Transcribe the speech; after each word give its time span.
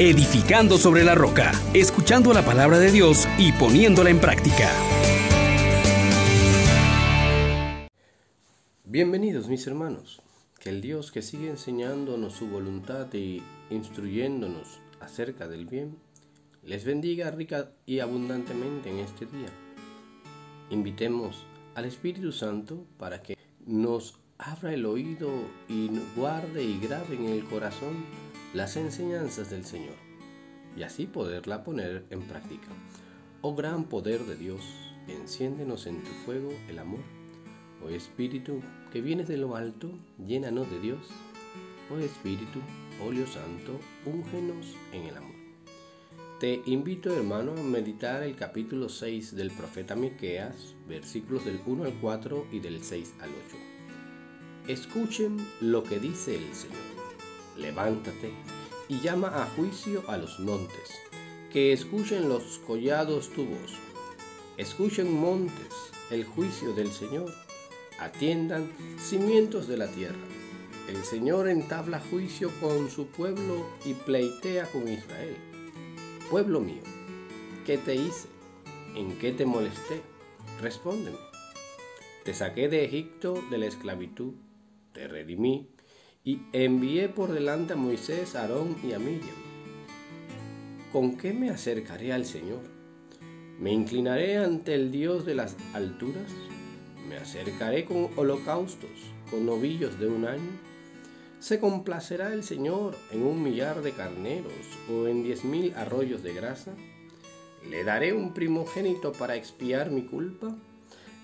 edificando 0.00 0.78
sobre 0.78 1.04
la 1.04 1.14
roca, 1.14 1.52
escuchando 1.74 2.32
la 2.32 2.42
palabra 2.42 2.78
de 2.78 2.90
Dios 2.90 3.28
y 3.36 3.52
poniéndola 3.52 4.08
en 4.08 4.18
práctica. 4.18 4.70
Bienvenidos 8.84 9.48
mis 9.48 9.66
hermanos, 9.66 10.22
que 10.58 10.70
el 10.70 10.80
Dios 10.80 11.12
que 11.12 11.20
sigue 11.20 11.50
enseñándonos 11.50 12.32
su 12.32 12.48
voluntad 12.48 13.12
y 13.12 13.42
instruyéndonos 13.68 14.80
acerca 15.00 15.48
del 15.48 15.66
bien, 15.66 15.98
les 16.62 16.86
bendiga 16.86 17.30
rica 17.30 17.72
y 17.84 17.98
abundantemente 17.98 18.88
en 18.88 19.00
este 19.00 19.26
día. 19.26 19.50
Invitemos 20.70 21.44
al 21.74 21.84
Espíritu 21.84 22.32
Santo 22.32 22.86
para 22.96 23.20
que 23.20 23.36
nos 23.66 24.14
abra 24.38 24.72
el 24.72 24.86
oído 24.86 25.28
y 25.68 25.90
guarde 26.16 26.64
y 26.64 26.80
grabe 26.80 27.16
en 27.16 27.26
el 27.26 27.44
corazón 27.44 28.29
las 28.52 28.76
enseñanzas 28.76 29.48
del 29.50 29.64
Señor 29.64 29.94
y 30.76 30.82
así 30.82 31.06
poderla 31.06 31.62
poner 31.62 32.04
en 32.10 32.22
práctica. 32.22 32.68
Oh 33.42 33.54
gran 33.54 33.84
poder 33.84 34.24
de 34.24 34.36
Dios, 34.36 34.60
enciéndenos 35.06 35.86
en 35.86 36.02
tu 36.02 36.10
fuego 36.10 36.50
el 36.68 36.78
amor. 36.78 37.00
Oh 37.84 37.88
Espíritu 37.88 38.60
que 38.92 39.00
vienes 39.00 39.28
de 39.28 39.36
lo 39.36 39.56
alto, 39.56 39.92
llénanos 40.18 40.70
de 40.70 40.80
Dios. 40.80 40.98
Oh 41.92 41.98
Espíritu, 41.98 42.60
óleo 43.04 43.26
santo, 43.26 43.78
úngenos 44.04 44.74
en 44.92 45.04
el 45.04 45.16
amor. 45.16 45.40
Te 46.40 46.62
invito, 46.66 47.14
hermano, 47.14 47.52
a 47.52 47.62
meditar 47.62 48.22
el 48.22 48.34
capítulo 48.34 48.88
6 48.88 49.36
del 49.36 49.50
profeta 49.50 49.94
Miqueas, 49.94 50.74
versículos 50.88 51.44
del 51.44 51.60
1 51.66 51.84
al 51.84 51.94
4 52.00 52.46
y 52.50 52.60
del 52.60 52.82
6 52.82 53.14
al 53.20 53.28
8. 53.28 53.56
Escuchen 54.68 55.36
lo 55.60 55.82
que 55.82 55.98
dice 55.98 56.36
el 56.36 56.54
Señor. 56.54 56.99
Levántate 57.60 58.32
y 58.88 59.00
llama 59.00 59.28
a 59.42 59.46
juicio 59.46 60.02
a 60.08 60.16
los 60.16 60.40
montes, 60.40 60.98
que 61.52 61.72
escuchen 61.72 62.28
los 62.28 62.58
collados 62.66 63.28
tu 63.30 63.44
voz. 63.44 63.74
Escuchen 64.56 65.12
montes 65.12 65.74
el 66.10 66.24
juicio 66.24 66.72
del 66.72 66.90
Señor, 66.90 67.32
atiendan 67.98 68.70
cimientos 68.98 69.68
de 69.68 69.76
la 69.76 69.88
tierra. 69.88 70.26
El 70.88 71.04
Señor 71.04 71.48
entabla 71.48 72.00
juicio 72.10 72.50
con 72.60 72.90
su 72.90 73.06
pueblo 73.06 73.66
y 73.84 73.94
pleitea 73.94 74.66
con 74.66 74.88
Israel. 74.88 75.36
Pueblo 76.30 76.60
mío, 76.60 76.82
¿qué 77.66 77.78
te 77.78 77.94
hice? 77.94 78.28
¿En 78.96 79.18
qué 79.18 79.32
te 79.32 79.46
molesté? 79.46 80.02
Respóndeme. 80.60 81.18
Te 82.24 82.34
saqué 82.34 82.68
de 82.68 82.84
Egipto 82.84 83.42
de 83.50 83.58
la 83.58 83.66
esclavitud 83.66 84.34
te 84.92 85.06
redimí 85.08 85.68
y 86.30 86.40
envié 86.52 87.08
por 87.08 87.32
delante 87.32 87.72
a 87.72 87.76
Moisés, 87.76 88.36
a 88.36 88.42
Aarón 88.42 88.76
y 88.84 88.92
a 88.92 89.00
Miriam. 89.00 89.34
¿Con 90.92 91.16
qué 91.16 91.32
me 91.32 91.50
acercaré 91.50 92.12
al 92.12 92.24
Señor? 92.24 92.60
¿Me 93.58 93.72
inclinaré 93.72 94.36
ante 94.36 94.76
el 94.76 94.92
Dios 94.92 95.26
de 95.26 95.34
las 95.34 95.56
alturas? 95.74 96.30
¿Me 97.08 97.16
acercaré 97.16 97.84
con 97.84 98.10
holocaustos, 98.14 99.10
con 99.28 99.44
novillos 99.44 99.98
de 99.98 100.06
un 100.06 100.24
año? 100.24 100.52
¿Se 101.40 101.58
complacerá 101.58 102.32
el 102.32 102.44
Señor 102.44 102.94
en 103.10 103.24
un 103.24 103.42
millar 103.42 103.82
de 103.82 103.90
carneros 103.90 104.52
o 104.88 105.08
en 105.08 105.24
diez 105.24 105.44
mil 105.44 105.74
arroyos 105.74 106.22
de 106.22 106.32
grasa? 106.32 106.72
¿Le 107.68 107.82
daré 107.82 108.12
un 108.12 108.34
primogénito 108.34 109.10
para 109.10 109.34
expiar 109.34 109.90
mi 109.90 110.02
culpa? 110.02 110.56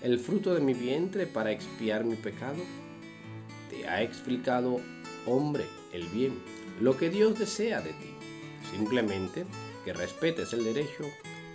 ¿El 0.01 0.19
fruto 0.19 0.53
de 0.53 0.59
mi 0.59 0.73
vientre 0.73 1.27
para 1.27 1.53
expiar 1.53 2.03
mi 2.03 2.15
pecado? 2.15 2.61
te 3.69 3.87
ha 3.87 4.01
explicado, 4.01 4.79
hombre, 5.27 5.65
el 5.91 6.07
bien, 6.07 6.41
lo 6.79 6.97
que 6.97 7.09
Dios 7.09 7.37
desea 7.37 7.81
de 7.81 7.91
ti. 7.91 8.13
Simplemente 8.71 9.45
que 9.85 9.93
respetes 9.93 10.53
el 10.53 10.63
derecho, 10.63 11.03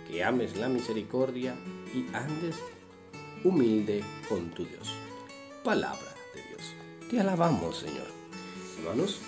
que 0.07 0.23
ames 0.23 0.55
la 0.55 0.69
misericordia 0.69 1.55
y 1.93 2.05
andes 2.15 2.57
humilde 3.43 4.03
con 4.29 4.49
tu 4.51 4.65
Dios. 4.65 4.93
Palabra 5.63 6.13
de 6.33 6.41
Dios. 6.49 6.73
Te 7.09 7.19
alabamos, 7.19 7.77
Señor. 7.77 8.07
Hermanos, 8.79 9.21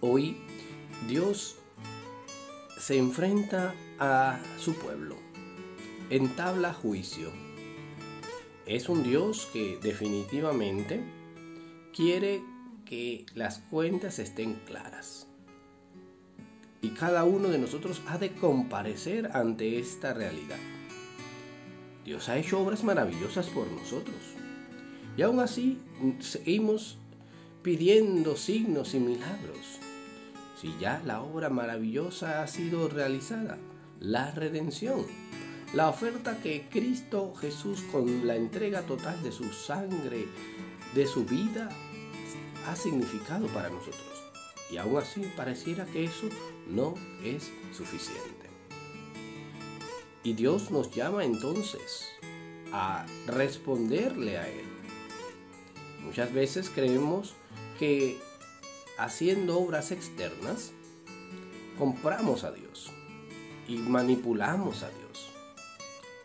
hoy 0.00 0.36
Dios 1.08 1.56
se 2.78 2.98
enfrenta 2.98 3.74
a 3.98 4.40
su 4.58 4.74
pueblo, 4.74 5.16
entabla 6.10 6.72
juicio. 6.72 7.30
Es 8.66 8.88
un 8.88 9.02
Dios 9.02 9.48
que 9.52 9.78
definitivamente 9.80 11.00
quiere 11.94 12.42
que 12.86 13.26
las 13.34 13.58
cuentas 13.58 14.18
estén 14.18 14.54
claras. 14.64 15.26
Y 16.80 16.90
cada 16.90 17.24
uno 17.24 17.48
de 17.48 17.58
nosotros 17.58 18.00
ha 18.06 18.16
de 18.16 18.32
comparecer 18.32 19.30
ante 19.34 19.78
esta 19.78 20.14
realidad. 20.14 20.58
Dios 22.04 22.28
ha 22.28 22.38
hecho 22.38 22.60
obras 22.60 22.84
maravillosas 22.84 23.48
por 23.48 23.66
nosotros. 23.70 24.16
Y 25.16 25.22
aún 25.22 25.40
así 25.40 25.80
seguimos 26.20 26.98
pidiendo 27.62 28.36
signos 28.36 28.94
y 28.94 29.00
milagros. 29.00 29.80
Si 30.60 30.72
ya 30.80 31.02
la 31.04 31.20
obra 31.20 31.50
maravillosa 31.50 32.42
ha 32.42 32.46
sido 32.46 32.88
realizada, 32.88 33.58
la 33.98 34.30
redención, 34.30 35.04
la 35.74 35.88
oferta 35.88 36.38
que 36.38 36.68
Cristo 36.70 37.34
Jesús 37.34 37.82
con 37.90 38.26
la 38.26 38.36
entrega 38.36 38.82
total 38.82 39.20
de 39.22 39.32
su 39.32 39.52
sangre, 39.52 40.26
de 40.94 41.06
su 41.06 41.24
vida, 41.24 41.68
ha 42.66 42.76
significado 42.76 43.46
para 43.48 43.70
nosotros. 43.70 44.24
Y 44.70 44.78
aún 44.78 44.98
así 44.98 45.22
pareciera 45.36 45.84
que 45.86 46.04
eso 46.04 46.28
no 46.66 46.94
es 47.22 47.50
suficiente. 47.72 48.50
Y 50.24 50.32
Dios 50.32 50.70
nos 50.72 50.90
llama 50.92 51.24
entonces 51.24 52.08
a 52.72 53.06
responderle 53.26 54.38
a 54.38 54.48
Él. 54.48 54.64
Muchas 56.04 56.32
veces 56.32 56.68
creemos 56.68 57.34
que 57.78 58.18
haciendo 58.98 59.58
obras 59.58 59.92
externas 59.92 60.72
compramos 61.78 62.42
a 62.42 62.50
Dios 62.50 62.90
y 63.68 63.76
manipulamos 63.76 64.82
a 64.82 64.90
Dios. 64.90 65.30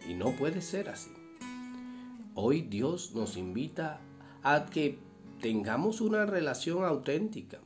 Y 0.07 0.15
no 0.15 0.31
puede 0.31 0.61
ser 0.61 0.89
así. 0.89 1.11
Hoy 2.33 2.61
Dios 2.61 3.13
nos 3.13 3.37
invita 3.37 4.01
a 4.41 4.65
que 4.65 5.10
tengamos 5.41 5.99
una 5.99 6.25
relación 6.25 6.85
auténtica 6.85 7.59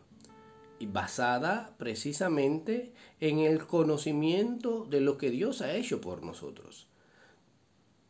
y 0.79 0.87
basada 0.87 1.75
precisamente 1.77 2.93
en 3.19 3.39
el 3.39 3.65
conocimiento 3.65 4.85
de 4.85 5.01
lo 5.01 5.17
que 5.17 5.29
Dios 5.29 5.61
ha 5.61 5.73
hecho 5.75 6.01
por 6.01 6.23
nosotros, 6.23 6.87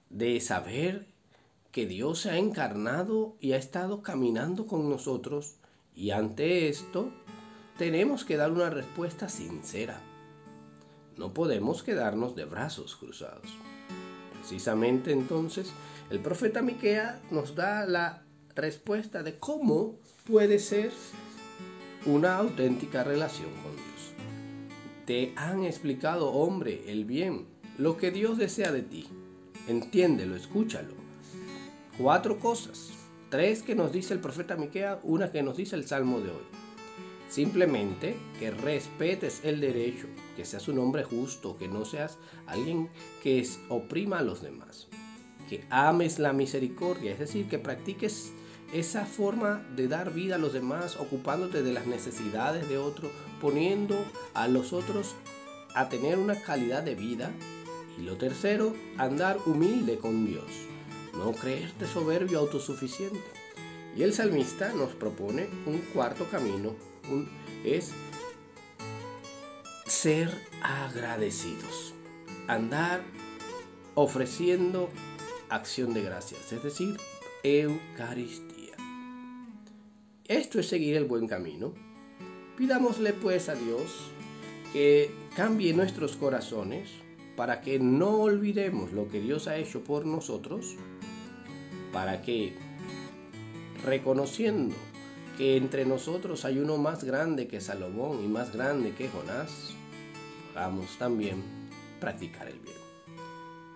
de 0.10 0.40
saber 0.40 1.08
que 1.72 1.86
Dios 1.86 2.20
se 2.20 2.32
ha 2.32 2.38
encarnado 2.38 3.36
y 3.42 3.52
ha 3.52 3.58
estado 3.58 4.02
caminando 4.02 4.66
con 4.66 4.90
nosotros 4.90 5.58
y 5.94 6.12
ante 6.12 6.70
esto 6.70 7.12
tenemos 7.78 8.24
que 8.24 8.38
dar 8.38 8.52
una 8.52 8.70
respuesta 8.70 9.28
sincera. 9.28 10.00
No 11.18 11.34
podemos 11.34 11.84
quedarnos 11.84 12.36
de 12.36 12.46
brazos 12.46 12.96
cruzados. 12.96 13.58
Precisamente 14.34 15.12
entonces 15.12 15.74
el 16.10 16.20
profeta 16.20 16.62
Miquea 16.62 17.22
nos 17.32 17.56
da 17.56 17.86
la 17.86 18.25
respuesta 18.56 19.22
de 19.22 19.38
cómo 19.38 20.00
puede 20.26 20.60
ser 20.60 20.92
una 22.06 22.38
auténtica 22.38 23.04
relación 23.04 23.50
con 23.62 23.76
Dios. 23.76 24.14
Te 25.06 25.34
han 25.36 25.64
explicado, 25.64 26.32
hombre, 26.32 26.84
el 26.88 27.06
bien, 27.06 27.46
lo 27.78 27.98
que 27.98 28.12
Dios 28.12 28.38
desea 28.38 28.72
de 28.72 28.82
ti. 28.82 29.08
Entiéndelo, 29.68 30.36
escúchalo. 30.36 30.94
Cuatro 31.98 32.40
cosas. 32.40 32.92
Tres 33.30 33.64
que 33.64 33.76
nos 33.76 33.92
dice 33.92 34.14
el 34.14 34.20
profeta 34.20 34.56
Miquea, 34.56 35.00
una 35.04 35.32
que 35.32 35.44
nos 35.44 35.58
dice 35.58 35.76
el 35.76 35.86
Salmo 35.88 36.22
de 36.22 36.30
hoy. 36.30 36.46
Simplemente 37.28 38.16
que 38.40 38.52
respetes 38.52 39.42
el 39.44 39.60
derecho, 39.60 40.08
que 40.38 40.46
seas 40.46 40.68
un 40.68 40.80
hombre 40.80 41.04
justo, 41.04 41.58
que 41.58 41.68
no 41.68 41.84
seas 41.84 42.18
alguien 42.46 42.90
que 43.22 43.46
oprima 43.68 44.20
a 44.20 44.24
los 44.24 44.42
demás. 44.42 44.88
Que 45.50 45.66
ames 45.70 46.20
la 46.20 46.34
misericordia, 46.34 47.12
es 47.12 47.20
decir, 47.20 47.50
que 47.50 47.60
practiques 47.60 48.32
esa 48.74 49.06
forma 49.06 49.66
de 49.76 49.88
dar 49.88 50.14
vida 50.14 50.36
a 50.36 50.40
los 50.40 50.54
demás, 50.54 50.98
ocupándote 50.98 51.64
de 51.64 51.74
las 51.74 51.88
necesidades 51.88 52.68
de 52.68 52.78
otros, 52.78 53.12
poniendo 53.40 53.98
a 54.34 54.48
los 54.48 54.74
otros 54.74 55.16
a 55.74 55.90
tener 55.90 56.18
una 56.18 56.42
calidad 56.42 56.84
de 56.84 56.96
vida. 56.96 57.32
Y 57.98 58.02
lo 58.02 58.18
tercero, 58.18 58.76
andar 58.98 59.38
humilde 59.46 59.98
con 59.98 60.26
Dios, 60.26 60.52
no 61.14 61.32
creerte 61.32 61.88
soberbio 61.88 62.40
autosuficiente. 62.40 63.24
Y 63.96 64.04
el 64.04 64.14
salmista 64.14 64.74
nos 64.74 64.94
propone 64.94 65.48
un 65.66 65.78
cuarto 65.94 66.26
camino, 66.30 66.74
es 67.64 67.94
ser 69.86 70.30
agradecidos, 70.62 71.94
andar 72.48 73.02
ofreciendo 73.94 74.90
acción 75.50 75.94
de 75.94 76.04
gracias, 76.04 76.52
es 76.52 76.64
decir, 76.64 76.98
Eucaristía. 77.44 78.55
Esto 80.28 80.60
es 80.60 80.68
seguir 80.68 80.96
el 80.96 81.06
buen 81.06 81.28
camino. 81.28 81.72
Pidámosle 82.58 83.14
pues 83.14 83.48
a 83.48 83.54
Dios 83.54 84.10
que 84.74 85.12
cambie 85.36 85.72
nuestros 85.72 86.16
corazones 86.16 86.90
para 87.36 87.62
que 87.62 87.78
no 87.78 88.22
olvidemos 88.22 88.92
lo 88.92 89.08
que 89.08 89.22
Dios 89.22 89.48
ha 89.48 89.58
hecho 89.58 89.84
por 89.84 90.08
nosotros, 90.08 90.78
para 91.94 92.24
que 92.24 92.56
reconociendo 93.84 94.76
que 95.38 95.58
entre 95.58 95.86
nosotros 95.86 96.44
hay 96.44 96.58
uno 96.58 96.78
más 96.78 97.04
grande 97.04 97.48
que 97.48 97.62
Salomón 97.62 98.24
y 98.24 98.28
más 98.28 98.52
grande 98.52 98.96
que 98.96 99.10
Jonás, 99.10 99.76
vamos 100.56 100.98
también 100.98 101.44
practicar 102.00 102.48
el 102.48 102.60
bien, 102.60 102.78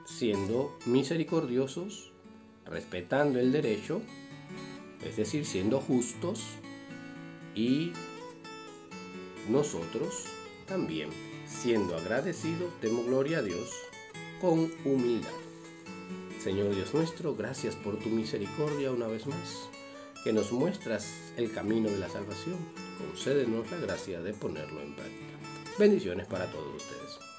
siendo 0.06 0.76
misericordiosos, 0.88 2.12
respetando 2.66 3.40
el 3.40 3.52
derecho, 3.52 4.02
es 5.04 5.16
decir, 5.16 5.46
siendo 5.46 5.80
justos 5.80 6.44
y 7.56 7.92
nosotros 9.50 10.26
también, 10.68 11.10
siendo 11.48 11.98
agradecidos, 11.98 12.72
demos 12.82 13.06
gloria 13.06 13.40
a 13.40 13.42
Dios 13.42 13.72
con 14.40 14.72
humildad. 14.86 15.30
Señor 16.42 16.74
Dios 16.74 16.94
nuestro, 16.94 17.36
gracias 17.36 17.76
por 17.76 17.98
tu 18.00 18.10
misericordia 18.10 18.92
una 18.92 19.08
vez 19.08 19.28
más, 19.28 19.70
que 20.24 20.32
nos 20.32 20.52
muestras 20.52 21.34
el 21.38 21.52
camino 21.52 21.90
de 21.90 21.98
la 21.98 22.10
salvación. 22.10 22.58
Concédenos 22.98 23.70
la 23.72 23.78
gracia 23.78 24.22
de 24.22 24.34
ponerlo 24.34 24.82
en 24.82 24.96
práctica. 24.96 25.40
Bendiciones 25.78 26.28
para 26.28 26.50
todos 26.52 26.76
ustedes. 26.76 27.39